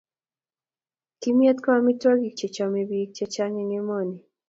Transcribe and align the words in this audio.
Kimyet 1.19 1.57
ko 1.63 1.69
amitwokik 1.77 2.33
chechomei 2.39 2.87
bik 2.89 3.09
chechang 3.17 3.55
eng 3.61 3.73
emoni 3.79 4.17